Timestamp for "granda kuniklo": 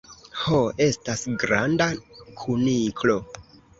1.43-3.19